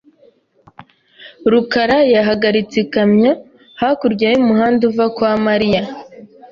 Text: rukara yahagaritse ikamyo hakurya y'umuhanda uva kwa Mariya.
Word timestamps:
rukara 1.51 1.97
yahagaritse 2.13 2.75
ikamyo 2.85 3.31
hakurya 3.81 4.27
y'umuhanda 4.33 4.81
uva 4.89 5.05
kwa 5.15 5.31
Mariya. 5.45 5.81